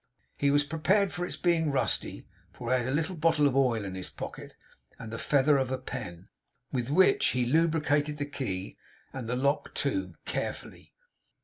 [0.35, 3.85] He was prepared for its being rusty; for he had a little bottle of oil
[3.85, 4.55] in his pocket
[4.97, 6.27] and the feather of a pen,
[6.71, 8.77] with which he lubricated the key
[9.13, 10.95] and the lock too, carefully.